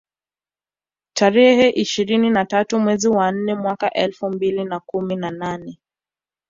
[1.13, 5.77] Tarehe ishirini na tatu mwezi wa nane mwaka elfu mbili na kumi na nane